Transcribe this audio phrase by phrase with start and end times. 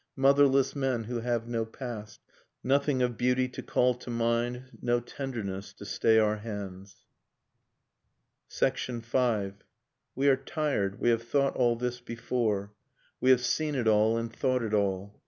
[0.15, 2.21] Motherless men who have no past,
[2.63, 7.05] Nothing of beauty to call to mind No tenderness to stay our hands...
[8.49, 8.71] V.
[10.15, 12.69] We are tired, we have thought all this before, j
[13.21, 15.19] We have seen it all, and thought it all.